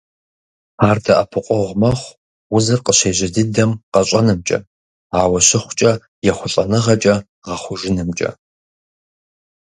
[0.87, 2.11] Ар дэӀэпыкъуэгъу мэхъу
[2.55, 4.57] узыр къыщежьэ дыдэм къэщӀэнымкӀэ,
[5.19, 5.91] ауэ щыхъукӀэ,
[6.29, 8.29] ехъулӀэныгъэкӀэ гъэхъужынымкӀэ.